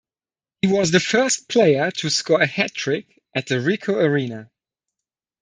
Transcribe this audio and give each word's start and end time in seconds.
He 0.63 0.67
was 0.67 0.89
the 0.89 0.99
first 0.99 1.47
player 1.47 1.91
to 1.91 2.09
score 2.09 2.41
a 2.41 2.47
hat-trick 2.47 3.21
at 3.35 3.45
the 3.45 3.59
Ricoh 3.61 4.01
Arena. 4.03 4.49